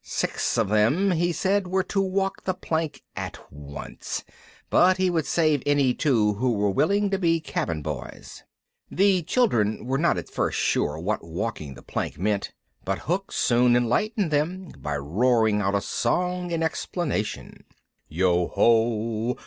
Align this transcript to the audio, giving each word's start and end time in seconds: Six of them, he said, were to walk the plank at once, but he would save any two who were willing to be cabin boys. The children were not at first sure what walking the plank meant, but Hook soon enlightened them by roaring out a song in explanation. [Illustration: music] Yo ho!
Six 0.03 0.57
of 0.57 0.69
them, 0.69 1.11
he 1.11 1.31
said, 1.31 1.67
were 1.67 1.83
to 1.83 2.01
walk 2.01 2.43
the 2.45 2.55
plank 2.55 3.03
at 3.15 3.37
once, 3.53 4.23
but 4.71 4.97
he 4.97 5.11
would 5.11 5.27
save 5.27 5.61
any 5.63 5.93
two 5.93 6.33
who 6.33 6.53
were 6.53 6.71
willing 6.71 7.11
to 7.11 7.19
be 7.19 7.39
cabin 7.39 7.83
boys. 7.83 8.41
The 8.89 9.21
children 9.21 9.85
were 9.85 9.99
not 9.99 10.17
at 10.17 10.27
first 10.31 10.57
sure 10.57 10.97
what 10.97 11.23
walking 11.23 11.75
the 11.75 11.83
plank 11.83 12.17
meant, 12.17 12.51
but 12.83 12.97
Hook 13.05 13.31
soon 13.31 13.75
enlightened 13.75 14.31
them 14.31 14.71
by 14.75 14.97
roaring 14.97 15.61
out 15.61 15.75
a 15.75 15.81
song 15.81 16.49
in 16.49 16.63
explanation. 16.63 17.65
[Illustration: 17.69 18.05
music] 18.05 18.05
Yo 18.09 18.47
ho! 18.47 19.37